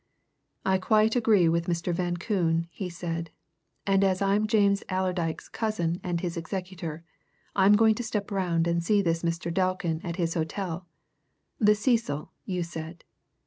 [0.65, 1.93] "I quite agree with Mr.
[1.93, 3.29] Van Koon," he said,
[3.85, 7.03] "and as I'm James Allerdyke's cousin and his executor,
[7.55, 9.53] I'm going to step round and see this Mr.
[9.53, 10.87] Delkin at his hotel
[11.59, 13.03] the Cecil, you said.